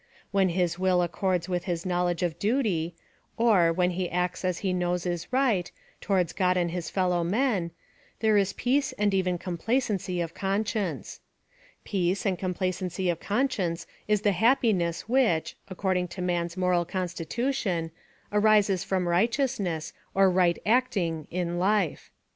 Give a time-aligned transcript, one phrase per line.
[0.31, 2.95] When his will accords with his knowledge of duty;
[3.37, 7.69] or, waen he acts as he knows is right, towards God and his fellow men.
[8.19, 10.81] there is peace and even complacency PLAN OF SALVATION.
[10.81, 11.19] 113 of conscience.
[11.85, 17.91] Peace and complacency of conscience is the happiness which, according to man's moral constitution,
[18.33, 22.09] arises from righteousness, or right act mg, in life.